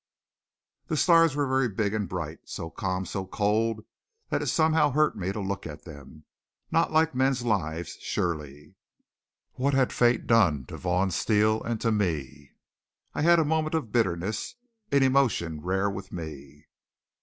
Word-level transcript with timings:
The 0.87 0.97
stars 0.97 1.35
were 1.35 1.45
very 1.45 1.69
big 1.69 1.93
and 1.93 2.09
bright, 2.09 2.39
so 2.45 2.71
calm, 2.71 3.05
so 3.05 3.23
cold, 3.27 3.85
that 4.29 4.41
it 4.41 4.47
somehow 4.47 4.89
hurt 4.89 5.15
me 5.15 5.31
to 5.31 5.39
look 5.39 5.67
at 5.67 5.85
them. 5.85 6.23
Not 6.71 6.91
like 6.91 7.13
men's 7.13 7.43
lives, 7.43 7.97
surely! 8.01 8.77
What 9.51 9.75
had 9.75 9.93
fate 9.93 10.25
done 10.25 10.65
to 10.69 10.77
Vaughn 10.77 11.11
Steele 11.11 11.61
and 11.61 11.79
to 11.81 11.91
me? 11.91 12.49
I 13.13 13.21
had 13.21 13.37
a 13.37 13.45
moment 13.45 13.75
of 13.75 13.91
bitterness, 13.91 14.55
an 14.91 15.03
emotion 15.03 15.61
rare 15.61 15.87
with 15.87 16.11
me. 16.11 16.65